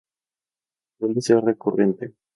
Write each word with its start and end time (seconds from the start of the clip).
Suele 0.97 1.21
ser 1.21 1.41
recurrente. 1.43 2.15